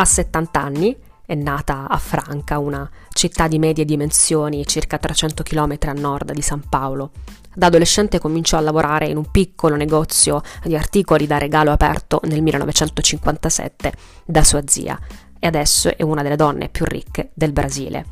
Ha 0.00 0.04
70 0.04 0.62
anni, 0.62 0.96
è 1.26 1.34
nata 1.34 1.88
a 1.88 1.96
Franca, 1.96 2.60
una 2.60 2.88
città 3.10 3.48
di 3.48 3.58
medie 3.58 3.84
dimensioni, 3.84 4.64
circa 4.64 4.96
300 4.96 5.42
km 5.42 5.76
a 5.86 5.92
nord 5.92 6.30
di 6.30 6.40
San 6.40 6.62
Paolo. 6.68 7.10
Da 7.52 7.66
adolescente 7.66 8.20
cominciò 8.20 8.58
a 8.58 8.60
lavorare 8.60 9.08
in 9.08 9.16
un 9.16 9.28
piccolo 9.28 9.74
negozio 9.74 10.40
di 10.62 10.76
articoli 10.76 11.26
da 11.26 11.38
regalo 11.38 11.72
aperto 11.72 12.20
nel 12.26 12.42
1957 12.42 13.92
da 14.24 14.44
sua 14.44 14.62
zia 14.66 14.96
e 15.36 15.48
adesso 15.48 15.88
è 15.96 16.04
una 16.04 16.22
delle 16.22 16.36
donne 16.36 16.68
più 16.68 16.84
ricche 16.84 17.30
del 17.34 17.50
Brasile. 17.50 18.04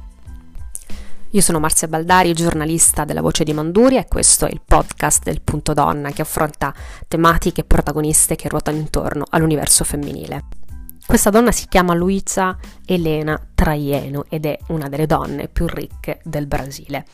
Io 1.31 1.41
sono 1.41 1.61
Marzia 1.61 1.87
Baldari, 1.87 2.33
giornalista 2.33 3.05
della 3.05 3.21
Voce 3.21 3.45
di 3.45 3.53
Manduria 3.53 4.01
e 4.01 4.09
questo 4.09 4.47
è 4.47 4.51
il 4.51 4.61
podcast 4.65 5.23
del 5.23 5.41
Punto 5.41 5.73
Donna 5.73 6.11
che 6.11 6.23
affronta 6.23 6.75
tematiche 7.07 7.61
e 7.61 7.65
protagoniste 7.65 8.35
che 8.35 8.49
ruotano 8.49 8.77
intorno 8.79 9.25
all'universo 9.31 9.85
femminile. 9.85 10.66
Questa 11.07 11.31
donna 11.31 11.53
si 11.53 11.67
chiama 11.69 11.95
Luisa 11.95 12.59
Elena 12.85 13.41
Traiano 13.55 14.25
ed 14.29 14.45
è 14.45 14.59
una 14.69 14.89
delle 14.89 15.07
donne 15.07 15.47
più 15.47 15.67
ricche 15.67 16.21
del 16.25 16.49
Brasile. 16.49 17.07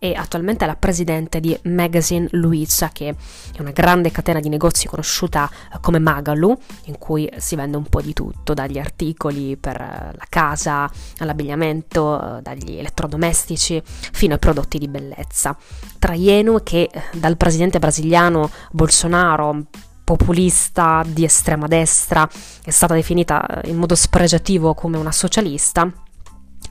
E 0.00 0.12
attualmente 0.14 0.64
è 0.64 0.66
la 0.66 0.76
presidente 0.76 1.40
di 1.40 1.58
Magazine 1.64 2.28
Luisa, 2.32 2.90
che 2.90 3.08
è 3.08 3.60
una 3.60 3.70
grande 3.70 4.10
catena 4.10 4.38
di 4.38 4.48
negozi 4.48 4.86
conosciuta 4.86 5.50
come 5.80 5.98
Magalu, 5.98 6.56
in 6.84 6.98
cui 6.98 7.28
si 7.36 7.56
vende 7.56 7.76
un 7.76 7.84
po' 7.84 8.00
di 8.00 8.12
tutto, 8.12 8.54
dagli 8.54 8.78
articoli 8.78 9.56
per 9.56 9.78
la 9.78 10.26
casa, 10.28 10.90
all'abbigliamento, 11.18 12.40
dagli 12.42 12.76
elettrodomestici, 12.76 13.80
fino 13.84 14.34
ai 14.34 14.38
prodotti 14.38 14.78
di 14.78 14.88
bellezza. 14.88 15.56
Traiano, 15.98 16.58
che 16.58 16.90
dal 17.12 17.36
presidente 17.36 17.78
brasiliano 17.78 18.50
Bolsonaro 18.70 19.66
populista 20.08 21.04
di 21.06 21.22
estrema 21.22 21.66
destra, 21.66 22.26
è 22.64 22.70
stata 22.70 22.94
definita 22.94 23.60
in 23.64 23.76
modo 23.76 23.94
spregiativo 23.94 24.72
come 24.72 24.96
una 24.96 25.12
socialista, 25.12 25.92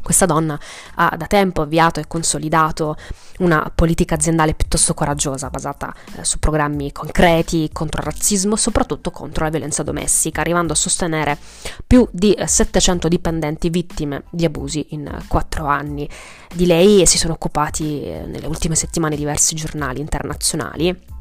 questa 0.02 0.25
donna 0.25 0.59
ha 0.95 1.16
da 1.16 1.27
tempo 1.27 1.61
avviato 1.61 1.99
e 1.99 2.07
consolidato 2.07 2.95
una 3.39 3.71
politica 3.75 4.16
aziendale 4.16 4.55
piuttosto 4.55 4.95
coraggiosa, 4.95 5.52
basata 5.52 5.94
eh, 6.16 6.23
su 6.23 6.39
programmi 6.39 6.91
concreti 6.91 7.69
contro 7.71 8.02
il 8.02 8.07
razzismo, 8.07 8.55
soprattutto 8.55 9.11
contro 9.11 9.44
la 9.44 9.51
violenza 9.51 9.83
domestica, 9.83 10.41
arrivando 10.41 10.73
a 10.73 10.75
sostenere 10.75 11.38
più 11.85 12.07
di 12.11 12.35
700 12.44 13.07
dipendenti 13.07 13.69
vittime 13.69 14.23
di 14.31 14.45
abusi 14.45 14.88
in 14.91 15.25
quattro 15.27 15.67
anni. 15.67 16.09
Di 16.51 16.66
lei 16.66 17.05
si 17.05 17.19
sono 17.19 17.33
occupati 17.33 18.01
eh, 18.01 18.25
nelle 18.25 18.47
ultime 18.47 18.73
settimane 18.73 19.16
diversi 19.16 19.53
giornali 19.53 19.99
internazionali 19.99 21.16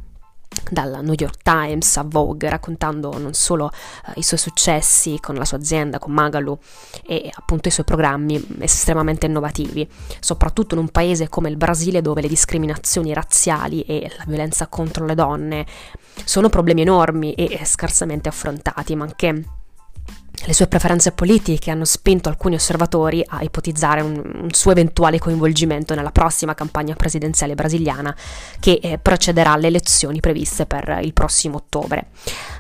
dal 0.70 0.98
New 1.02 1.14
York 1.16 1.42
Times 1.42 1.96
a 1.96 2.04
Vogue, 2.06 2.48
raccontando 2.48 3.18
non 3.18 3.34
solo 3.34 3.66
uh, 3.66 4.12
i 4.16 4.22
suoi 4.22 4.38
successi 4.38 5.18
con 5.20 5.34
la 5.34 5.44
sua 5.44 5.58
azienda, 5.58 5.98
con 5.98 6.12
Magalu, 6.12 6.58
e 7.06 7.30
appunto 7.34 7.68
i 7.68 7.70
suoi 7.70 7.84
programmi 7.84 8.58
estremamente 8.60 9.26
innovativi, 9.26 9.88
soprattutto 10.20 10.74
in 10.74 10.80
un 10.80 10.88
paese 10.88 11.28
come 11.28 11.48
il 11.48 11.56
Brasile 11.56 12.02
dove 12.02 12.20
le 12.20 12.28
discriminazioni 12.28 13.12
razziali 13.12 13.82
e 13.82 14.10
la 14.16 14.24
violenza 14.26 14.66
contro 14.66 15.04
le 15.06 15.14
donne 15.14 15.66
sono 16.24 16.48
problemi 16.48 16.80
enormi 16.82 17.34
e 17.34 17.60
scarsamente 17.64 18.28
affrontati, 18.28 18.94
ma 18.96 19.04
anche 19.04 19.44
le 20.44 20.52
sue 20.52 20.66
preferenze 20.66 21.12
politiche 21.12 21.70
hanno 21.70 21.84
spinto 21.84 22.28
alcuni 22.28 22.54
osservatori 22.54 23.24
a 23.26 23.42
ipotizzare 23.42 24.02
un, 24.02 24.20
un 24.42 24.52
suo 24.52 24.70
eventuale 24.70 25.18
coinvolgimento 25.18 25.94
nella 25.94 26.12
prossima 26.12 26.54
campagna 26.54 26.94
presidenziale 26.94 27.54
brasiliana 27.54 28.14
che 28.60 28.78
eh, 28.82 28.98
precederà 28.98 29.56
le 29.56 29.68
elezioni 29.68 30.20
previste 30.20 30.66
per 30.66 31.00
il 31.02 31.12
prossimo 31.12 31.56
ottobre. 31.56 32.08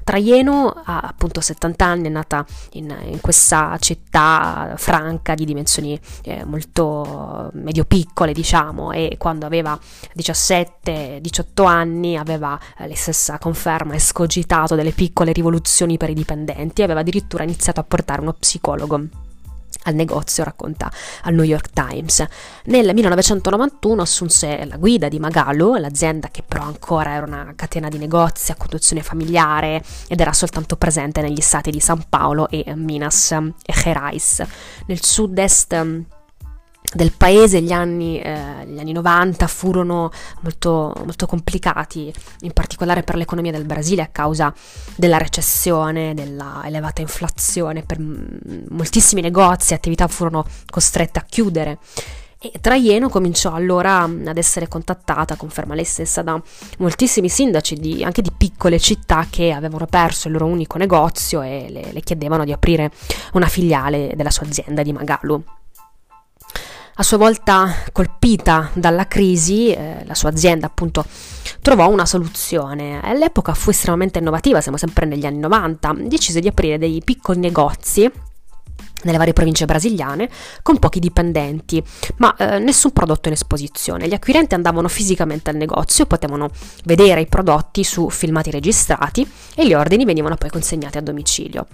Traiano 0.04 0.68
ha 0.84 1.00
appunto 1.00 1.40
70 1.40 1.84
anni, 1.84 2.06
è 2.06 2.10
nata 2.10 2.46
in, 2.72 2.96
in 3.08 3.20
questa 3.20 3.76
città 3.80 4.74
franca 4.76 5.34
di 5.34 5.44
dimensioni 5.44 5.98
eh, 6.22 6.44
molto 6.44 7.50
medio-piccole, 7.54 8.32
diciamo, 8.32 8.92
e 8.92 9.16
quando 9.18 9.46
aveva 9.46 9.78
17-18 10.16 11.66
anni 11.66 12.16
aveva 12.16 12.58
eh, 12.78 12.88
la 12.88 12.94
stessa 12.94 13.38
conferma 13.38 13.94
escogitato 13.94 14.76
delle 14.76 14.92
piccole 14.92 15.32
rivoluzioni 15.32 15.96
per 15.96 16.10
i 16.10 16.14
dipendenti, 16.14 16.82
aveva 16.82 17.00
addirittura 17.00 17.42
iniziato 17.42 17.65
a 17.74 17.84
portare 17.84 18.20
uno 18.20 18.32
psicologo 18.32 19.08
al 19.86 19.94
negozio, 19.94 20.44
racconta 20.44 20.90
al 21.22 21.34
New 21.34 21.44
York 21.44 21.70
Times. 21.72 22.24
Nel 22.64 22.92
1991 22.92 24.02
assunse 24.02 24.64
la 24.64 24.76
guida 24.76 25.08
di 25.08 25.18
Magalu, 25.18 25.76
l'azienda 25.76 26.28
che 26.28 26.42
però 26.42 26.64
ancora 26.64 27.12
era 27.12 27.26
una 27.26 27.52
catena 27.54 27.88
di 27.88 27.98
negozi 27.98 28.50
a 28.50 28.56
conduzione 28.56 29.02
familiare 29.02 29.82
ed 30.08 30.20
era 30.20 30.32
soltanto 30.32 30.76
presente 30.76 31.20
negli 31.20 31.40
stati 31.40 31.70
di 31.70 31.80
San 31.80 32.04
Paolo 32.08 32.48
e 32.48 32.64
Minas 32.74 33.36
Gerais. 33.64 34.42
Nel 34.86 35.02
sud-est 35.02 36.04
del 36.96 37.12
paese 37.12 37.60
gli 37.60 37.70
anni, 37.70 38.20
eh, 38.20 38.66
gli 38.66 38.78
anni 38.78 38.92
90 38.92 39.46
furono 39.46 40.10
molto, 40.40 40.92
molto, 41.04 41.26
complicati, 41.26 42.12
in 42.40 42.52
particolare 42.52 43.02
per 43.02 43.14
l'economia 43.14 43.52
del 43.52 43.64
Brasile 43.64 44.02
a 44.02 44.08
causa 44.08 44.52
della 44.96 45.18
recessione, 45.18 46.14
della 46.14 46.62
elevata 46.64 47.02
inflazione, 47.02 47.84
per 47.84 47.98
moltissimi 48.00 49.20
negozi 49.20 49.72
e 49.72 49.76
attività 49.76 50.08
furono 50.08 50.44
costrette 50.68 51.20
a 51.20 51.24
chiudere. 51.28 51.78
E 52.38 52.52
Traiano 52.60 53.08
cominciò 53.08 53.54
allora 53.54 54.02
ad 54.02 54.36
essere 54.36 54.68
contattata, 54.68 55.36
conferma 55.36 55.74
lei 55.74 55.84
stessa, 55.84 56.22
da 56.22 56.40
moltissimi 56.78 57.28
sindaci 57.28 57.76
di, 57.76 58.04
anche 58.04 58.20
di 58.20 58.30
piccole 58.36 58.78
città 58.78 59.26
che 59.30 59.52
avevano 59.52 59.86
perso 59.86 60.28
il 60.28 60.34
loro 60.34 60.46
unico 60.46 60.76
negozio 60.76 61.40
e 61.40 61.66
le, 61.70 61.92
le 61.92 62.00
chiedevano 62.00 62.44
di 62.44 62.52
aprire 62.52 62.90
una 63.32 63.46
filiale 63.46 64.12
della 64.14 64.30
sua 64.30 64.46
azienda 64.46 64.82
di 64.82 64.92
Magalu. 64.92 65.42
A 66.98 67.02
sua 67.02 67.18
volta 67.18 67.74
colpita 67.92 68.70
dalla 68.72 69.06
crisi, 69.06 69.70
eh, 69.70 70.02
la 70.06 70.14
sua 70.14 70.30
azienda 70.30 70.66
appunto 70.66 71.04
trovò 71.60 71.90
una 71.90 72.06
soluzione. 72.06 73.02
All'epoca 73.02 73.52
fu 73.52 73.68
estremamente 73.68 74.18
innovativa, 74.18 74.62
siamo 74.62 74.78
sempre 74.78 75.04
negli 75.04 75.26
anni 75.26 75.38
90, 75.40 75.94
decise 75.98 76.40
di 76.40 76.48
aprire 76.48 76.78
dei 76.78 77.02
piccoli 77.04 77.38
negozi 77.38 78.10
nelle 79.02 79.18
varie 79.18 79.34
province 79.34 79.66
brasiliane 79.66 80.30
con 80.62 80.78
pochi 80.78 80.98
dipendenti, 80.98 81.84
ma 82.16 82.34
eh, 82.34 82.58
nessun 82.60 82.92
prodotto 82.92 83.28
in 83.28 83.34
esposizione. 83.34 84.08
Gli 84.08 84.14
acquirenti 84.14 84.54
andavano 84.54 84.88
fisicamente 84.88 85.50
al 85.50 85.56
negozio, 85.56 86.06
potevano 86.06 86.48
vedere 86.84 87.20
i 87.20 87.26
prodotti 87.26 87.84
su 87.84 88.08
filmati 88.08 88.50
registrati 88.50 89.30
e 89.54 89.66
gli 89.66 89.74
ordini 89.74 90.06
venivano 90.06 90.36
poi 90.36 90.48
consegnati 90.48 90.96
a 90.96 91.02
domicilio. 91.02 91.66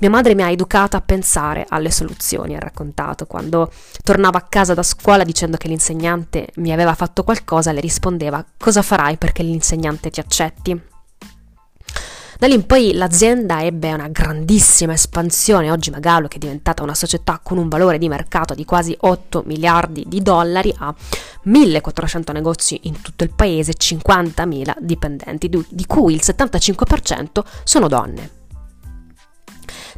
Mia 0.00 0.08
madre 0.08 0.34
mi 0.34 0.42
ha 0.42 0.50
educata 0.50 0.96
a 0.96 1.02
pensare 1.02 1.66
alle 1.68 1.90
soluzioni, 1.90 2.56
ha 2.56 2.58
raccontato. 2.58 3.26
Quando 3.26 3.70
tornavo 4.02 4.38
a 4.38 4.46
casa 4.48 4.72
da 4.72 4.82
scuola 4.82 5.24
dicendo 5.24 5.58
che 5.58 5.68
l'insegnante 5.68 6.48
mi 6.56 6.72
aveva 6.72 6.94
fatto 6.94 7.22
qualcosa, 7.22 7.70
le 7.72 7.80
rispondeva 7.80 8.42
cosa 8.56 8.80
farai 8.80 9.18
perché 9.18 9.42
l'insegnante 9.42 10.08
ti 10.08 10.18
accetti? 10.18 10.80
Da 12.38 12.46
lì 12.46 12.54
in 12.54 12.64
poi 12.64 12.94
l'azienda 12.94 13.62
ebbe 13.62 13.92
una 13.92 14.08
grandissima 14.08 14.94
espansione, 14.94 15.70
oggi 15.70 15.90
Magalu 15.90 16.28
che 16.28 16.36
è 16.36 16.40
diventata 16.40 16.82
una 16.82 16.94
società 16.94 17.38
con 17.42 17.58
un 17.58 17.68
valore 17.68 17.98
di 17.98 18.08
mercato 18.08 18.54
di 18.54 18.64
quasi 18.64 18.96
8 18.98 19.42
miliardi 19.44 20.04
di 20.08 20.22
dollari, 20.22 20.74
ha 20.78 20.94
1400 21.42 22.32
negozi 22.32 22.80
in 22.84 23.02
tutto 23.02 23.24
il 23.24 23.34
paese, 23.34 23.72
50.000 23.72 24.76
dipendenti, 24.78 25.50
di 25.50 25.84
cui 25.86 26.14
il 26.14 26.22
75% 26.24 27.44
sono 27.64 27.86
donne. 27.86 28.38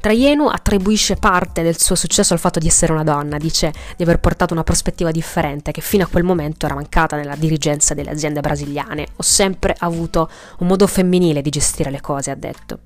Traiano 0.02 0.48
attribuisce 0.48 1.14
parte 1.14 1.62
del 1.62 1.78
suo 1.78 1.94
successo 1.94 2.32
al 2.32 2.40
fatto 2.40 2.58
di 2.58 2.66
essere 2.66 2.92
una 2.92 3.04
donna, 3.04 3.36
dice 3.36 3.72
di 3.96 4.02
aver 4.02 4.18
portato 4.18 4.52
una 4.52 4.64
prospettiva 4.64 5.12
differente 5.12 5.70
che 5.70 5.80
fino 5.80 6.02
a 6.02 6.08
quel 6.08 6.24
momento 6.24 6.66
era 6.66 6.74
mancata 6.74 7.14
nella 7.14 7.36
dirigenza 7.36 7.94
delle 7.94 8.10
aziende 8.10 8.40
brasiliane. 8.40 9.06
Ho 9.14 9.22
sempre 9.22 9.76
avuto 9.78 10.28
un 10.58 10.66
modo 10.66 10.88
femminile 10.88 11.40
di 11.40 11.50
gestire 11.50 11.92
le 11.92 12.00
cose, 12.00 12.32
ha 12.32 12.34
detto. 12.34 12.80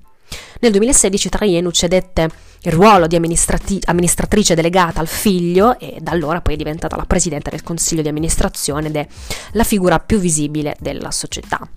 Nel 0.59 0.69
2016 0.69 1.29
Traiano 1.29 1.71
cedette 1.71 2.29
il 2.61 2.71
ruolo 2.71 3.07
di 3.07 3.15
amministrati- 3.15 3.81
amministratrice 3.85 4.53
delegata 4.53 4.99
al 4.99 5.07
figlio 5.07 5.79
e 5.79 5.97
da 5.99 6.11
allora 6.11 6.41
poi 6.41 6.53
è 6.53 6.57
diventata 6.57 6.95
la 6.95 7.05
presidente 7.05 7.49
del 7.49 7.63
consiglio 7.63 8.03
di 8.03 8.09
amministrazione 8.09 8.89
ed 8.89 8.95
è 8.95 9.07
la 9.53 9.63
figura 9.63 9.97
più 9.97 10.19
visibile 10.19 10.75
della 10.79 11.09
società. 11.09 11.67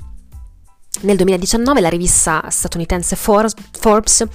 Nel 1.03 1.17
2019 1.17 1.81
la 1.81 1.89
rivista 1.89 2.45
statunitense 2.51 3.17
Forbes 3.17 4.27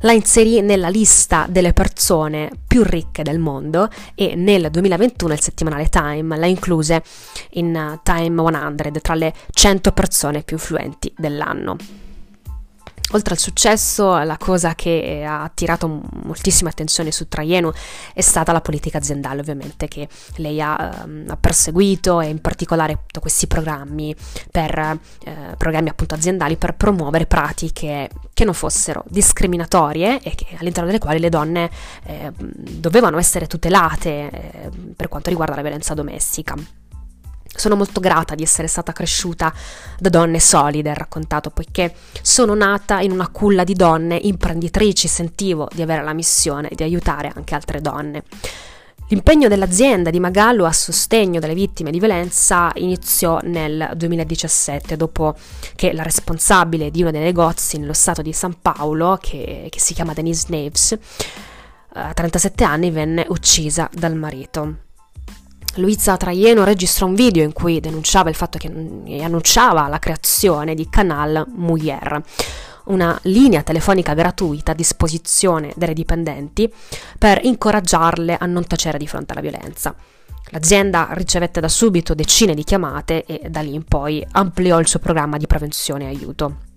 la 0.00 0.12
inserì 0.12 0.60
nella 0.62 0.88
lista 0.88 1.46
delle 1.48 1.72
persone 1.72 2.50
più 2.66 2.82
ricche 2.82 3.22
del 3.22 3.38
mondo 3.38 3.88
e 4.14 4.34
nel 4.34 4.70
2021 4.70 5.32
il 5.32 5.40
settimanale 5.40 5.88
Time 5.88 6.36
la 6.36 6.46
incluse 6.46 7.02
in 7.50 7.74
uh, 7.74 8.00
Time 8.02 8.40
100 8.40 9.00
tra 9.00 9.14
le 9.14 9.32
100 9.50 9.92
persone 9.92 10.42
più 10.42 10.56
influenti 10.56 11.12
dell'anno. 11.16 11.76
Oltre 13.12 13.32
al 13.32 13.40
successo, 13.40 14.18
la 14.18 14.36
cosa 14.36 14.74
che 14.74 15.24
ha 15.26 15.42
attirato 15.42 16.02
moltissima 16.24 16.68
attenzione 16.68 17.10
su 17.10 17.26
Traiano 17.26 17.72
è 18.12 18.20
stata 18.20 18.52
la 18.52 18.60
politica 18.60 18.98
aziendale, 18.98 19.40
ovviamente, 19.40 19.88
che 19.88 20.08
lei 20.36 20.60
ha, 20.60 21.04
um, 21.06 21.24
ha 21.26 21.36
perseguito 21.36 22.20
e 22.20 22.28
in 22.28 22.42
particolare 22.42 23.04
questi 23.18 23.46
programmi, 23.46 24.14
per, 24.50 24.78
eh, 25.24 25.54
programmi 25.56 25.90
aziendali 26.06 26.56
per 26.58 26.74
promuovere 26.74 27.24
pratiche 27.24 28.10
che 28.34 28.44
non 28.44 28.54
fossero 28.54 29.04
discriminatorie 29.08 30.20
e 30.20 30.34
che, 30.34 30.56
all'interno 30.58 30.88
delle 30.88 31.00
quali 31.00 31.18
le 31.18 31.30
donne 31.30 31.70
eh, 32.04 32.30
dovevano 32.36 33.18
essere 33.18 33.46
tutelate 33.46 34.10
eh, 34.10 34.70
per 34.94 35.08
quanto 35.08 35.30
riguarda 35.30 35.54
la 35.54 35.62
violenza 35.62 35.94
domestica. 35.94 36.54
Sono 37.54 37.76
molto 37.76 38.00
grata 38.00 38.34
di 38.34 38.42
essere 38.42 38.68
stata 38.68 38.92
cresciuta 38.92 39.52
da 39.98 40.08
donne 40.08 40.38
solide, 40.38 40.94
raccontato, 40.94 41.50
poiché 41.50 41.94
sono 42.22 42.54
nata 42.54 43.00
in 43.00 43.10
una 43.10 43.28
culla 43.28 43.64
di 43.64 43.74
donne 43.74 44.16
imprenditrici, 44.16 45.08
sentivo 45.08 45.68
di 45.72 45.82
avere 45.82 46.04
la 46.04 46.12
missione 46.12 46.70
di 46.72 46.82
aiutare 46.82 47.32
anche 47.34 47.54
altre 47.54 47.80
donne. 47.80 48.22
L'impegno 49.10 49.48
dell'azienda 49.48 50.10
di 50.10 50.20
Magallo 50.20 50.66
a 50.66 50.72
sostegno 50.72 51.40
delle 51.40 51.54
vittime 51.54 51.90
di 51.90 51.98
violenza 51.98 52.70
iniziò 52.74 53.40
nel 53.42 53.92
2017, 53.96 54.98
dopo 54.98 55.34
che 55.74 55.94
la 55.94 56.02
responsabile 56.02 56.90
di 56.90 57.00
uno 57.00 57.10
dei 57.10 57.22
negozi 57.22 57.78
nello 57.78 57.94
stato 57.94 58.20
di 58.20 58.34
San 58.34 58.60
Paolo, 58.60 59.16
che, 59.18 59.68
che 59.70 59.80
si 59.80 59.94
chiama 59.94 60.12
Denise 60.12 60.46
Naves, 60.50 60.98
a 61.94 62.12
37 62.12 62.64
anni 62.64 62.90
venne 62.90 63.24
uccisa 63.30 63.88
dal 63.94 64.14
marito. 64.14 64.87
Luisa 65.78 66.16
Traieno 66.16 66.64
registra 66.64 67.06
un 67.06 67.14
video 67.14 67.44
in 67.44 67.52
cui 67.52 67.78
denunciava 67.78 68.28
il 68.28 68.34
fatto 68.34 68.58
che 68.58 68.66
annunciava 68.66 69.86
la 69.86 70.00
creazione 70.00 70.74
di 70.74 70.88
Canal 70.90 71.46
Mujer, 71.54 72.20
una 72.86 73.16
linea 73.22 73.62
telefonica 73.62 74.14
gratuita 74.14 74.72
a 74.72 74.74
disposizione 74.74 75.72
delle 75.76 75.94
dipendenti 75.94 76.72
per 77.16 77.44
incoraggiarle 77.44 78.36
a 78.38 78.46
non 78.46 78.66
tacere 78.66 78.98
di 78.98 79.06
fronte 79.06 79.32
alla 79.32 79.40
violenza. 79.40 79.94
L'azienda 80.50 81.08
ricevette 81.12 81.60
da 81.60 81.68
subito 81.68 82.14
decine 82.14 82.54
di 82.54 82.64
chiamate 82.64 83.24
e 83.24 83.48
da 83.48 83.60
lì 83.60 83.74
in 83.74 83.84
poi 83.84 84.26
ampliò 84.32 84.80
il 84.80 84.88
suo 84.88 84.98
programma 84.98 85.36
di 85.36 85.46
prevenzione 85.46 86.04
e 86.04 86.08
aiuto. 86.08 86.67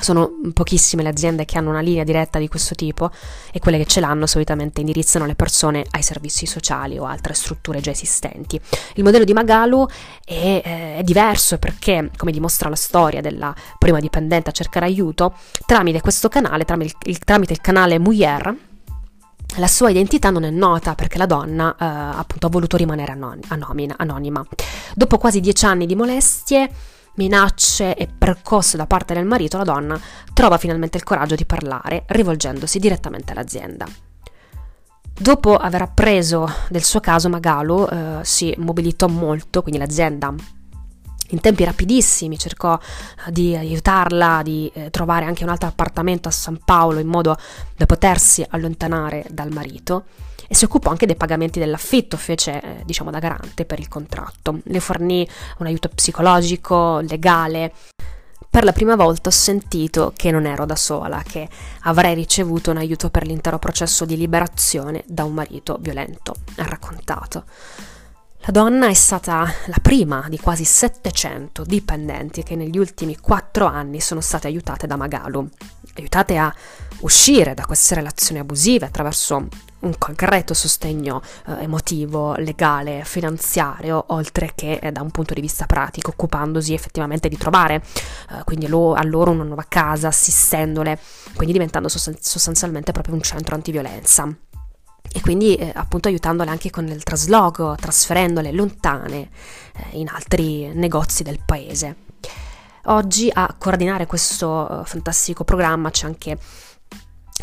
Sono 0.00 0.30
pochissime 0.52 1.02
le 1.02 1.08
aziende 1.08 1.44
che 1.44 1.58
hanno 1.58 1.70
una 1.70 1.80
linea 1.80 2.04
diretta 2.04 2.38
di 2.38 2.48
questo 2.48 2.74
tipo 2.74 3.10
e 3.52 3.58
quelle 3.58 3.78
che 3.78 3.86
ce 3.86 4.00
l'hanno 4.00 4.26
solitamente 4.26 4.80
indirizzano 4.80 5.26
le 5.26 5.34
persone 5.34 5.84
ai 5.90 6.02
servizi 6.02 6.46
sociali 6.46 6.98
o 6.98 7.04
altre 7.04 7.34
strutture 7.34 7.80
già 7.80 7.90
esistenti. 7.90 8.60
Il 8.94 9.04
modello 9.04 9.24
di 9.24 9.32
Magalu 9.32 9.86
è, 10.24 10.62
eh, 10.64 10.96
è 10.98 11.02
diverso 11.02 11.58
perché, 11.58 12.10
come 12.16 12.32
dimostra 12.32 12.68
la 12.68 12.76
storia 12.76 13.20
della 13.20 13.54
prima 13.78 14.00
dipendente 14.00 14.50
a 14.50 14.52
cercare 14.52 14.86
aiuto, 14.86 15.34
tramite 15.66 16.00
questo 16.00 16.28
canale, 16.28 16.64
tramite 16.64 16.94
il, 17.04 17.18
tramite 17.18 17.52
il 17.52 17.60
canale 17.60 17.98
Muyer, 17.98 18.56
la 19.56 19.66
sua 19.66 19.90
identità 19.90 20.30
non 20.30 20.44
è 20.44 20.50
nota 20.50 20.94
perché 20.94 21.18
la 21.18 21.26
donna 21.26 21.72
eh, 21.72 21.84
appunto 22.18 22.46
ha 22.46 22.50
voluto 22.50 22.76
rimanere 22.76 23.12
anon- 23.12 23.40
anonima. 23.96 24.44
Dopo 24.94 25.18
quasi 25.18 25.40
dieci 25.40 25.64
anni 25.64 25.86
di 25.86 25.94
molestie, 25.94 26.70
minacce 27.18 27.94
e 27.94 28.06
percosse 28.06 28.76
da 28.78 28.86
parte 28.86 29.12
del 29.12 29.26
marito, 29.26 29.58
la 29.58 29.64
donna 29.64 30.00
trova 30.32 30.56
finalmente 30.56 30.96
il 30.96 31.04
coraggio 31.04 31.34
di 31.34 31.44
parlare, 31.44 32.04
rivolgendosi 32.06 32.78
direttamente 32.78 33.32
all'azienda. 33.32 33.86
Dopo 35.20 35.56
aver 35.56 35.82
appreso 35.82 36.48
del 36.70 36.84
suo 36.84 37.00
caso, 37.00 37.28
Magalu 37.28 37.86
eh, 37.86 38.18
si 38.22 38.54
mobilitò 38.58 39.08
molto, 39.08 39.62
quindi 39.62 39.80
l'azienda 39.80 40.32
in 41.28 41.40
tempi 41.40 41.64
rapidissimi 41.64 42.38
cercò 42.38 42.74
eh, 42.74 43.32
di 43.32 43.54
aiutarla, 43.54 44.40
di 44.42 44.70
eh, 44.74 44.90
trovare 44.90 45.24
anche 45.24 45.44
un 45.44 45.50
altro 45.50 45.68
appartamento 45.68 46.28
a 46.28 46.32
San 46.32 46.60
Paolo 46.64 46.98
in 46.98 47.08
modo 47.08 47.36
da 47.76 47.86
potersi 47.86 48.44
allontanare 48.48 49.26
dal 49.30 49.52
marito 49.52 50.04
e 50.50 50.54
si 50.54 50.64
occupò 50.64 50.90
anche 50.90 51.04
dei 51.04 51.16
pagamenti 51.16 51.58
dell'affitto, 51.58 52.16
fece 52.16 52.60
eh, 52.60 52.82
diciamo 52.84 53.10
da 53.10 53.18
garante 53.18 53.66
per 53.66 53.78
il 53.78 53.88
contratto. 53.88 54.60
Le 54.64 54.80
fornì 54.80 55.28
un 55.58 55.66
aiuto 55.66 55.90
psicologico, 55.90 57.00
legale. 57.00 57.72
Per 58.50 58.64
la 58.64 58.72
prima 58.72 58.96
volta 58.96 59.28
ho 59.28 59.32
sentito 59.32 60.14
che 60.16 60.30
non 60.30 60.46
ero 60.46 60.64
da 60.64 60.74
sola, 60.74 61.22
che 61.22 61.46
avrei 61.82 62.14
ricevuto 62.14 62.70
un 62.70 62.78
aiuto 62.78 63.10
per 63.10 63.26
l'intero 63.26 63.58
processo 63.58 64.06
di 64.06 64.16
liberazione 64.16 65.04
da 65.06 65.24
un 65.24 65.34
marito 65.34 65.76
violento, 65.78 66.34
ha 66.56 66.64
raccontato. 66.64 67.44
La 68.48 68.62
donna 68.62 68.88
è 68.88 68.94
stata 68.94 69.46
la 69.66 69.76
prima 69.82 70.24
di 70.30 70.38
quasi 70.38 70.64
700 70.64 71.64
dipendenti 71.64 72.42
che 72.42 72.56
negli 72.56 72.78
ultimi 72.78 73.14
quattro 73.18 73.66
anni 73.66 74.00
sono 74.00 74.22
state 74.22 74.46
aiutate 74.46 74.86
da 74.86 74.96
Magalu, 74.96 75.46
aiutate 75.96 76.38
a 76.38 76.50
uscire 77.00 77.52
da 77.52 77.66
queste 77.66 77.96
relazioni 77.96 78.40
abusive 78.40 78.86
attraverso 78.86 79.48
un 79.80 79.98
concreto 79.98 80.54
sostegno 80.54 81.20
eh, 81.46 81.64
emotivo, 81.64 82.36
legale, 82.36 83.02
finanziario, 83.04 84.02
oltre 84.08 84.52
che 84.54 84.78
eh, 84.80 84.92
da 84.92 85.02
un 85.02 85.10
punto 85.10 85.34
di 85.34 85.42
vista 85.42 85.66
pratico, 85.66 86.12
occupandosi 86.12 86.72
effettivamente 86.72 87.28
di 87.28 87.36
trovare 87.36 87.82
eh, 88.30 88.44
quindi 88.44 88.66
lo, 88.66 88.94
a 88.94 89.04
loro 89.04 89.30
una 89.30 89.44
nuova 89.44 89.66
casa, 89.68 90.08
assistendole, 90.08 90.98
quindi 91.34 91.52
diventando 91.52 91.90
sost- 91.90 92.16
sostanzialmente 92.18 92.92
proprio 92.92 93.12
un 93.12 93.20
centro 93.20 93.54
antiviolenza. 93.54 94.34
E 95.12 95.20
quindi 95.20 95.54
eh, 95.56 95.72
appunto 95.74 96.08
aiutandole 96.08 96.50
anche 96.50 96.70
con 96.70 96.86
il 96.86 97.02
trasloco, 97.02 97.76
trasferendole 97.80 98.52
lontane 98.52 99.30
eh, 99.74 99.98
in 99.98 100.08
altri 100.08 100.72
negozi 100.74 101.22
del 101.22 101.40
paese. 101.44 101.96
Oggi 102.84 103.30
a 103.32 103.54
coordinare 103.58 104.06
questo 104.06 104.80
eh, 104.80 104.84
fantastico 104.84 105.44
programma 105.44 105.90
c'è 105.90 106.06
anche 106.06 106.38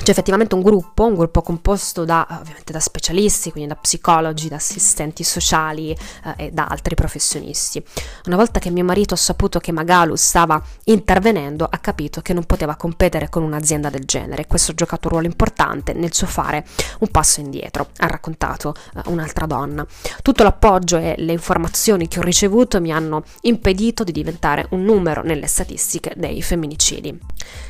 c'è 0.04 0.12
effettivamente 0.12 0.56
un 0.56 0.62
gruppo, 0.62 1.06
un 1.06 1.16
gruppo 1.16 1.42
composto 1.42 2.04
da, 2.04 2.28
ovviamente 2.30 2.74
da 2.74 2.80
specialisti, 2.80 3.52
quindi 3.52 3.70
da 3.70 3.76
psicologi, 3.76 4.50
da 4.50 4.58
assistenti 4.58 5.24
sociali 5.24 5.92
eh, 5.92 5.98
e 6.36 6.52
da 6.52 6.66
altri 6.68 6.96
professionisti. 6.96 7.84
Una 8.26 8.36
volta 8.36 8.60
che 8.60 8.70
mio 8.70 8.84
marito 8.84 9.14
ha 9.14 9.18
saputo 9.18 9.60
che 9.60 9.72
Magalu 9.72 10.16
stava 10.16 10.62
intervenendo, 10.86 11.66
ha 11.70 11.78
capito 11.78 12.22
che 12.22 12.34
non 12.34 12.44
poteva 12.44 12.76
competere 12.76 13.30
con 13.30 13.42
un'azienda 13.44 13.90
del 13.90 14.04
genere. 14.04 14.48
Questo 14.48 14.72
ha 14.72 14.76
giocato 14.76 15.08
un 15.08 15.14
ruolo 15.14 15.28
importante 15.28 15.94
nel 15.94 16.14
suo 16.14 16.28
fare 16.28 16.66
un 17.00 17.08
passo 17.08 17.40
indietro, 17.40 17.88
ha 17.98 18.08
raccontato 18.08 18.76
eh, 18.96 19.02
un'altra 19.06 19.46
donna. 19.46 19.86
Tutto 20.22 20.44
l'appoggio 20.44 20.98
e 20.98 21.16
le 21.18 21.32
informazioni 21.32 22.10
che 22.10 22.20
ho 22.20 22.24
ricevuto 22.24 22.82
mi 22.82 22.92
hanno 22.92 23.24
impedito 23.42 24.04
di 24.04 24.12
diventare 24.12 24.68
un 24.72 24.84
numero 24.84 25.24
nelle 25.24 25.48
statistiche 25.48 26.14
dei 26.18 26.42
femminicidi. 26.42 27.18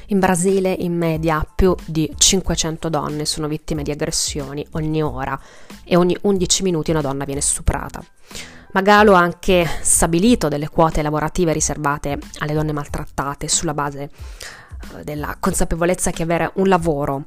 In 0.08 0.20
Brasile 0.20 0.72
in 0.72 0.96
media 0.98 1.46
più 1.56 1.76
di 1.86 2.14
500 2.18 2.90
donne 2.90 3.26
sono 3.26 3.48
vittime 3.48 3.84
di 3.84 3.92
aggressioni 3.92 4.66
ogni 4.72 5.02
ora 5.02 5.40
e 5.84 5.96
ogni 5.96 6.18
11 6.22 6.64
minuti 6.64 6.92
una 6.92 7.02
donna 7.02 7.26
viene 7.26 7.42
stuprata. 7.42 8.04
Magalo 8.72 9.16
ha 9.16 9.20
anche 9.20 9.66
stabilito 9.82 10.50
delle 10.50 10.68
quote 10.68 11.02
lavorative 11.02 11.54
riservate 11.54 12.20
alle 12.40 12.54
donne 12.54 12.74
maltrattate 12.74 13.48
sulla 13.48 13.74
base 13.74 14.04
eh, 14.98 15.04
della 15.04 15.38
consapevolezza 15.40 16.12
che 16.12 16.24
avere 16.24 16.52
un 16.56 16.68
lavoro 16.68 17.26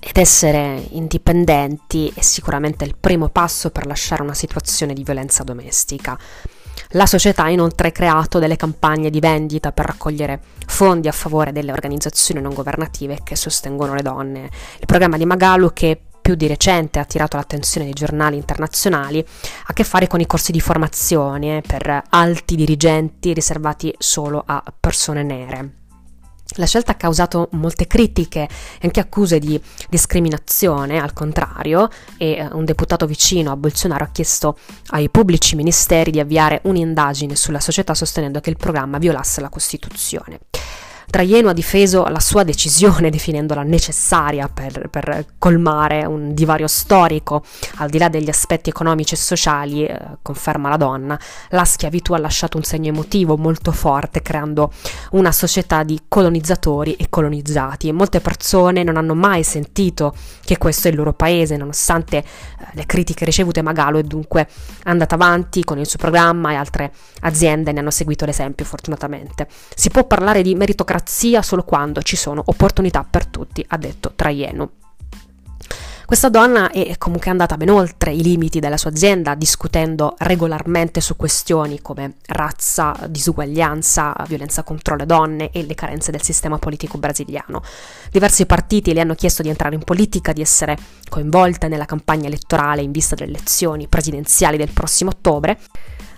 ed 0.00 0.16
essere 0.16 0.86
indipendenti 0.90 2.12
è 2.14 2.22
sicuramente 2.22 2.84
il 2.84 2.94
primo 2.98 3.28
passo 3.28 3.70
per 3.70 3.86
lasciare 3.86 4.22
una 4.22 4.34
situazione 4.34 4.94
di 4.94 5.02
violenza 5.02 5.42
domestica. 5.42 6.16
La 6.90 7.06
società 7.06 7.44
ha 7.44 7.50
inoltre 7.50 7.92
creato 7.92 8.38
delle 8.38 8.56
campagne 8.56 9.10
di 9.10 9.20
vendita 9.20 9.72
per 9.72 9.86
raccogliere 9.86 10.40
fondi 10.66 11.08
a 11.08 11.12
favore 11.12 11.52
delle 11.52 11.72
organizzazioni 11.72 12.40
non 12.40 12.54
governative 12.54 13.20
che 13.22 13.36
sostengono 13.36 13.94
le 13.94 14.02
donne. 14.02 14.50
Il 14.78 14.86
programma 14.86 15.16
di 15.16 15.26
Magalu 15.26 15.72
che 15.72 16.00
più 16.20 16.34
di 16.34 16.46
recente 16.46 16.98
ha 16.98 17.02
attirato 17.02 17.38
l'attenzione 17.38 17.86
dei 17.86 17.94
giornali 17.94 18.36
internazionali 18.36 19.18
ha 19.20 19.64
a 19.68 19.72
che 19.72 19.82
fare 19.82 20.06
con 20.06 20.20
i 20.20 20.26
corsi 20.26 20.52
di 20.52 20.60
formazione 20.60 21.62
per 21.66 22.02
alti 22.10 22.54
dirigenti 22.54 23.32
riservati 23.32 23.94
solo 23.96 24.42
a 24.44 24.62
persone 24.78 25.22
nere. 25.22 25.87
La 26.56 26.66
scelta 26.66 26.92
ha 26.92 26.96
causato 26.96 27.48
molte 27.52 27.86
critiche 27.86 28.40
e 28.42 28.48
anche 28.82 29.00
accuse 29.00 29.38
di 29.38 29.60
discriminazione, 29.88 30.98
al 30.98 31.12
contrario, 31.12 31.88
e 32.16 32.32
eh, 32.32 32.48
un 32.52 32.64
deputato 32.64 33.06
vicino 33.06 33.52
a 33.52 33.56
Bolsonaro 33.56 34.04
ha 34.04 34.08
chiesto 34.08 34.58
ai 34.88 35.10
pubblici 35.10 35.56
ministeri 35.56 36.10
di 36.10 36.20
avviare 36.20 36.60
un'indagine 36.64 37.36
sulla 37.36 37.60
società 37.60 37.94
sostenendo 37.94 38.40
che 38.40 38.50
il 38.50 38.56
programma 38.56 38.98
violasse 38.98 39.40
la 39.40 39.50
Costituzione. 39.50 40.40
Traiano 41.10 41.48
ha 41.48 41.54
difeso 41.54 42.04
la 42.04 42.20
sua 42.20 42.44
decisione 42.44 43.08
definendola 43.08 43.62
necessaria 43.62 44.46
per, 44.52 44.88
per, 44.90 45.24
colmare 45.38 46.04
un 46.04 46.34
divario 46.34 46.66
storico, 46.66 47.42
al 47.76 47.88
di 47.88 47.96
là 47.96 48.10
degli 48.10 48.28
aspetti 48.28 48.68
economici 48.68 49.14
e 49.14 49.16
sociali, 49.16 49.86
eh, 49.86 49.98
conferma 50.20 50.68
la 50.68 50.76
donna, 50.76 51.18
la 51.50 51.64
schiavitù 51.64 52.12
ha 52.12 52.18
lasciato 52.18 52.58
un 52.58 52.62
segno 52.62 52.90
emotivo 52.90 53.38
molto 53.38 53.72
forte, 53.72 54.20
creando 54.20 54.70
una 55.12 55.32
società 55.32 55.82
di 55.82 55.98
colonizzatori 56.08 56.94
e 56.96 57.06
colonizzati. 57.08 57.90
molte 57.90 58.20
persone 58.20 58.82
non 58.82 58.98
hanno 58.98 59.14
mai 59.14 59.42
sentito 59.44 60.14
che 60.44 60.58
questo 60.58 60.88
è 60.88 60.90
il 60.90 60.98
loro 60.98 61.14
paese, 61.14 61.56
nonostante 61.56 62.18
eh, 62.18 62.24
le 62.72 62.84
critiche 62.84 63.24
ricevute 63.24 63.62
Magalo 63.62 63.96
è 63.98 64.02
dunque 64.02 64.46
andata 64.84 65.14
avanti 65.14 65.64
con 65.64 65.78
il 65.78 65.86
suo 65.86 65.98
programma 65.98 66.52
e 66.52 66.56
altre 66.56 66.92
aziende 67.20 67.72
ne 67.72 67.80
hanno 67.80 67.90
seguito 67.90 68.26
l'esempio, 68.26 68.66
fortunatamente. 68.66 69.48
Si 69.74 69.88
può 69.88 70.04
parlare 70.04 70.42
di 70.42 70.54
meritocrazia 70.54 70.96
democrazia 70.98 71.42
solo 71.42 71.62
quando 71.62 72.02
ci 72.02 72.16
sono 72.16 72.42
opportunità 72.44 73.04
per 73.08 73.26
tutti, 73.26 73.64
ha 73.68 73.76
detto 73.76 74.12
Traienu. 74.14 74.68
Questa 76.08 76.30
donna 76.30 76.70
è 76.70 76.96
comunque 76.96 77.30
andata 77.30 77.58
ben 77.58 77.68
oltre 77.68 78.14
i 78.14 78.22
limiti 78.22 78.60
della 78.60 78.78
sua 78.78 78.88
azienda, 78.88 79.34
discutendo 79.34 80.14
regolarmente 80.16 81.02
su 81.02 81.16
questioni 81.16 81.82
come 81.82 82.14
razza, 82.28 82.96
disuguaglianza, 83.10 84.14
violenza 84.26 84.62
contro 84.62 84.96
le 84.96 85.04
donne 85.04 85.50
e 85.50 85.64
le 85.64 85.74
carenze 85.74 86.10
del 86.10 86.22
sistema 86.22 86.56
politico 86.56 86.96
brasiliano. 86.96 87.62
Diversi 88.10 88.46
partiti 88.46 88.94
le 88.94 89.02
hanno 89.02 89.14
chiesto 89.14 89.42
di 89.42 89.50
entrare 89.50 89.74
in 89.74 89.84
politica, 89.84 90.32
di 90.32 90.40
essere 90.40 90.78
coinvolte 91.10 91.68
nella 91.68 91.84
campagna 91.84 92.28
elettorale 92.28 92.80
in 92.80 92.90
vista 92.90 93.14
delle 93.14 93.32
elezioni 93.32 93.86
presidenziali 93.86 94.56
del 94.56 94.72
prossimo 94.72 95.10
ottobre 95.10 95.58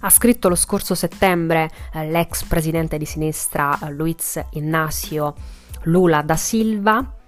ha 0.02 0.08
scritto 0.08 0.48
lo 0.48 0.54
scorso 0.54 0.94
settembre 0.94 1.68
eh, 1.94 2.08
l'ex 2.08 2.44
presidente 2.44 2.96
di 2.96 3.04
sinistra 3.04 3.76
eh, 3.82 3.90
Luiz 3.90 4.40
Inácio 4.52 5.34
Lula 5.82 6.22
da 6.22 6.36
Silva 6.36 7.18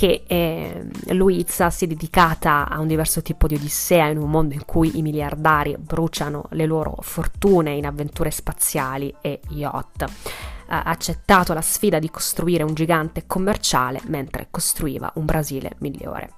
che 0.00 0.22
eh, 0.26 0.86
Luizza 1.12 1.68
si 1.68 1.84
è 1.84 1.86
dedicata 1.86 2.66
a 2.66 2.80
un 2.80 2.86
diverso 2.86 3.20
tipo 3.20 3.46
di 3.46 3.56
odissea 3.56 4.06
in 4.06 4.16
un 4.16 4.30
mondo 4.30 4.54
in 4.54 4.64
cui 4.64 4.96
i 4.96 5.02
miliardari 5.02 5.76
bruciano 5.78 6.46
le 6.52 6.64
loro 6.64 6.96
fortune 7.02 7.72
in 7.72 7.84
avventure 7.84 8.30
spaziali 8.30 9.14
e 9.20 9.40
yacht. 9.50 10.06
Ha 10.68 10.84
accettato 10.84 11.52
la 11.52 11.60
sfida 11.60 11.98
di 11.98 12.08
costruire 12.08 12.62
un 12.62 12.72
gigante 12.72 13.24
commerciale 13.26 14.00
mentre 14.06 14.46
costruiva 14.50 15.12
un 15.16 15.26
Brasile 15.26 15.72
migliore. 15.80 16.30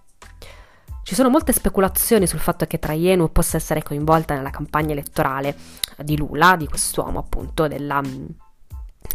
Ci 1.05 1.15
sono 1.15 1.29
molte 1.29 1.53
speculazioni 1.53 2.27
sul 2.27 2.41
fatto 2.41 2.67
che 2.67 2.81
Traienu 2.81 3.31
possa 3.31 3.59
essere 3.59 3.85
coinvolta 3.85 4.35
nella 4.35 4.51
campagna 4.51 4.91
elettorale 4.91 5.55
di 5.99 6.17
Lula, 6.17 6.57
di 6.57 6.67
quest'uomo 6.67 7.21
appunto 7.21 7.69
della 7.69 8.03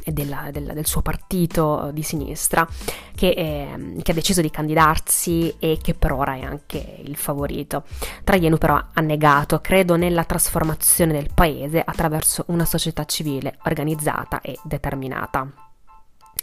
e 0.03 0.11
della, 0.11 0.49
della, 0.51 0.73
del 0.73 0.85
suo 0.85 1.01
partito 1.01 1.89
di 1.93 2.01
sinistra 2.03 2.67
che, 3.15 3.29
eh, 3.29 4.01
che, 4.01 4.11
ha 4.11 4.13
deciso 4.13 4.41
di 4.41 4.49
candidarsi 4.49 5.53
e 5.59 5.77
che 5.81 5.93
per 5.93 6.11
ora 6.13 6.35
è 6.35 6.41
anche 6.41 7.01
il 7.03 7.15
favorito. 7.15 7.83
Traianu 8.23 8.57
però 8.57 8.81
ha 8.93 9.01
negato, 9.01 9.59
credo 9.59 9.95
nella 9.95 10.23
trasformazione 10.23 11.13
del 11.13 11.29
paese 11.33 11.81
attraverso 11.83 12.45
una 12.47 12.65
società 12.65 13.05
civile 13.05 13.57
organizzata 13.63 14.41
e 14.41 14.57
determinata. 14.63 15.66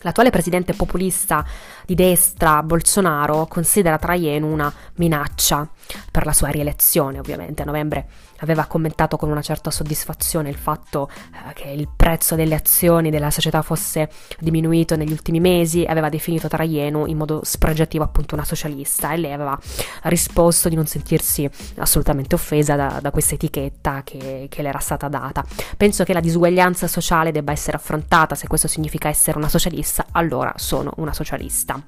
L'attuale 0.05 0.29
presidente 0.29 0.75
populista 0.75 1.45
di 1.87 1.95
destra, 1.95 2.63
Bolsonaro, 2.63 3.47
considera 3.47 3.97
Traienu 3.97 4.53
una 4.53 4.73
minaccia 4.97 5.67
per 6.11 6.27
la 6.27 6.33
sua 6.35 6.49
rielezione, 6.49 7.19
ovviamente. 7.19 7.63
A 7.63 7.65
novembre 7.65 8.07
aveva 8.41 8.67
commentato 8.67 9.17
con 9.17 9.31
una 9.31 9.41
certa 9.41 9.71
soddisfazione 9.71 10.51
il 10.51 10.57
fatto 10.57 11.09
eh, 11.09 11.53
che 11.55 11.69
il 11.69 11.89
prezzo 11.95 12.35
delle 12.35 12.55
azioni 12.55 13.11
della 13.11 13.31
società 13.31 13.63
fosse 13.63 14.11
diminuito 14.39 14.97
negli 14.97 15.11
ultimi 15.11 15.41
mesi, 15.41 15.85
aveva 15.85 16.09
definito 16.09 16.49
Traienu 16.49 17.07
in 17.07 17.17
modo 17.17 17.41
spregiativo 17.43 18.05
appunto 18.05 18.35
una 18.35 18.45
socialista 18.45 19.13
e 19.13 19.17
lei 19.17 19.33
aveva 19.33 19.59
risposto 20.03 20.69
di 20.69 20.75
non 20.75 20.87
sentirsi 20.87 21.49
assolutamente 21.77 22.35
offesa 22.35 22.77
da, 22.77 22.99
da 23.01 23.11
questa 23.11 23.35
etichetta 23.35 24.03
che, 24.05 24.49
che 24.51 24.63
le 24.63 24.69
era 24.69 24.81
stata 24.81 25.09
data. 25.09 25.45
Penso 25.77 26.05
che 26.05 26.13
la 26.13 26.21
disuguaglianza 26.21 26.87
sociale 26.87 27.33
debba 27.33 27.53
essere 27.53 27.77
affrontata, 27.77 28.35
se 28.35 28.47
questo 28.47 28.69
significa 28.69 29.09
essere 29.09 29.39
una 29.39 29.49
socialista, 29.49 29.94
allora 30.13 30.53
sono 30.57 30.93
una 30.97 31.13
socialista. 31.13 31.83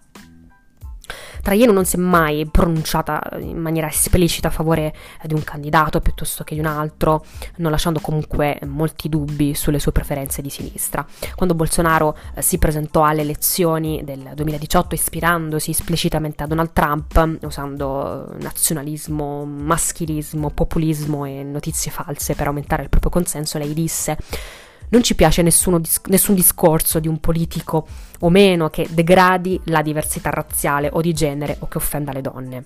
Traiano 1.47 1.71
non 1.71 1.85
si 1.85 1.95
è 1.95 1.99
mai 2.01 2.45
pronunciata 2.51 3.23
in 3.39 3.59
maniera 3.59 3.87
esplicita 3.87 4.49
a 4.49 4.51
favore 4.51 4.93
di 5.23 5.35
un 5.35 5.45
candidato 5.45 6.01
piuttosto 6.01 6.43
che 6.43 6.55
di 6.55 6.61
un 6.61 6.67
altro, 6.67 7.25
non 7.59 7.71
lasciando 7.71 8.01
comunque 8.01 8.59
molti 8.67 9.09
dubbi 9.09 9.55
sulle 9.55 9.79
sue 9.79 9.93
preferenze 9.93 10.43
di 10.43 10.51
sinistra. 10.51 11.07
Quando 11.37 11.55
Bolsonaro 11.55 12.17
eh, 12.35 12.43
si 12.43 12.59
presentò 12.59 13.05
alle 13.05 13.21
elezioni 13.21 14.03
del 14.03 14.33
2018 14.35 14.97
ispirandosi 14.97 15.71
esplicitamente 15.71 16.43
a 16.43 16.47
Donald 16.47 16.73
Trump, 16.73 17.39
usando 17.43 18.35
nazionalismo, 18.41 19.45
maschilismo, 19.45 20.51
populismo 20.51 21.27
e 21.27 21.45
notizie 21.45 21.93
false 21.93 22.35
per 22.35 22.49
aumentare 22.49 22.83
il 22.83 22.89
proprio 22.89 23.11
consenso, 23.13 23.59
lei 23.59 23.73
disse 23.73 24.17
non 24.91 25.03
ci 25.03 25.15
piace 25.15 25.43
nessuno, 25.43 25.81
nessun 26.07 26.35
discorso 26.35 26.99
di 26.99 27.09
un 27.09 27.19
politico 27.19 27.87
o 28.21 28.31
meno 28.31 28.69
che 28.71 28.87
degradi 28.91 29.61
la 29.65 29.83
diversità 29.83 30.31
razziale 30.31 30.91
o 30.93 31.01
di 31.01 31.13
genere 31.13 31.57
o 31.61 31.69
che 31.69 31.79
offenda 31.79 32.13
le 32.13 32.21
donne. 32.21 32.65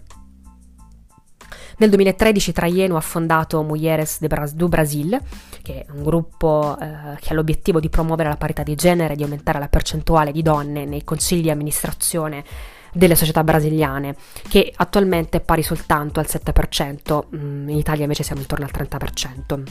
Nel 1.81 1.89
2013 1.89 2.53
Traiano 2.53 2.97
ha 2.99 3.00
fondato 3.00 3.62
Mulheres 3.62 4.21
do 4.53 4.69
Brasil, 4.69 5.19
che 5.62 5.87
è 5.87 5.91
un 5.93 6.03
gruppo 6.03 6.77
eh, 6.79 7.17
che 7.19 7.31
ha 7.31 7.35
l'obiettivo 7.35 7.81
di 7.81 7.89
promuovere 7.89 8.29
la 8.29 8.37
parità 8.37 8.62
di 8.62 8.75
genere 8.75 9.15
e 9.15 9.17
di 9.17 9.23
aumentare 9.23 9.59
la 9.59 9.69
percentuale 9.69 10.31
di 10.31 10.43
donne 10.43 10.85
nei 10.85 11.05
consigli 11.05 11.41
di 11.41 11.50
amministrazione 11.50 12.45
delle 12.93 13.15
società 13.15 13.43
brasiliane, 13.43 14.15
che 14.47 14.71
attualmente 14.77 15.39
è 15.39 15.41
pari 15.41 15.62
soltanto 15.62 16.21
al 16.21 16.27
7%, 16.29 17.29
mm, 17.35 17.69
in 17.71 17.77
Italia 17.77 18.03
invece 18.03 18.25
siamo 18.25 18.43
intorno 18.43 18.67
al 18.67 18.73
30%. 18.73 19.62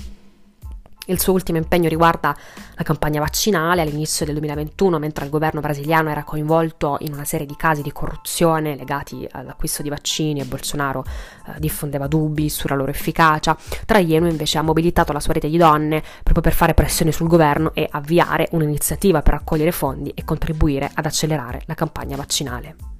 Il 1.09 1.19
suo 1.19 1.33
ultimo 1.33 1.57
impegno 1.57 1.89
riguarda 1.89 2.35
la 2.75 2.83
campagna 2.83 3.19
vaccinale 3.19 3.81
all'inizio 3.81 4.25
del 4.25 4.35
2021, 4.35 4.99
mentre 4.99 5.25
il 5.25 5.31
governo 5.31 5.59
brasiliano 5.59 6.11
era 6.11 6.23
coinvolto 6.23 6.97
in 6.99 7.13
una 7.13 7.25
serie 7.25 7.47
di 7.47 7.55
casi 7.55 7.81
di 7.81 7.91
corruzione 7.91 8.75
legati 8.75 9.27
all'acquisto 9.31 9.81
di 9.81 9.89
vaccini 9.89 10.39
e 10.39 10.45
Bolsonaro 10.45 11.03
eh, 11.03 11.59
diffondeva 11.59 12.05
dubbi 12.05 12.47
sulla 12.47 12.75
loro 12.75 12.91
efficacia. 12.91 13.57
Traiano 13.87 14.27
invece 14.27 14.59
ha 14.59 14.61
mobilitato 14.61 15.11
la 15.11 15.19
sua 15.19 15.33
rete 15.33 15.49
di 15.49 15.57
donne 15.57 16.03
proprio 16.21 16.43
per 16.43 16.53
fare 16.53 16.75
pressione 16.75 17.11
sul 17.11 17.27
governo 17.27 17.71
e 17.73 17.87
avviare 17.89 18.47
un'iniziativa 18.51 19.23
per 19.23 19.33
raccogliere 19.33 19.71
fondi 19.71 20.11
e 20.13 20.23
contribuire 20.23 20.91
ad 20.93 21.07
accelerare 21.07 21.63
la 21.65 21.73
campagna 21.73 22.17
vaccinale. 22.17 22.98